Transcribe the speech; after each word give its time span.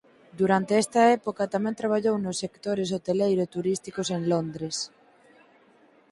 Durante 0.39 0.73
esta 0.83 1.01
época 1.17 1.51
tamén 1.53 1.79
traballou 1.81 2.15
nos 2.19 2.39
sectores 2.43 2.89
hoteleiro 2.95 3.41
e 3.43 3.51
turísticos 3.55 4.07
en 4.15 4.21
Londres. 4.31 4.75